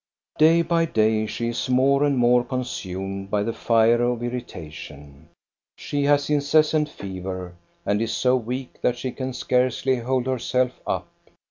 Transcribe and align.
Day 0.39 0.63
by 0.63 0.85
day 0.85 1.27
she 1.27 1.49
is 1.49 1.69
more 1.69 2.03
and 2.03 2.17
more 2.17 2.43
consumed 2.43 3.29
by 3.29 3.43
the 3.43 3.53
fire 3.53 4.01
of 4.01 4.23
irritation. 4.23 5.29
She 5.77 6.05
has 6.05 6.27
incessant 6.27 6.89
fever 6.89 7.53
and 7.85 8.01
is 8.01 8.11
so 8.11 8.35
weak 8.35 8.81
that 8.81 8.97
she 8.97 9.11
can 9.11 9.31
scarcely 9.31 9.97
hold 9.97 10.25
herself 10.25 10.79
up. 10.87 11.07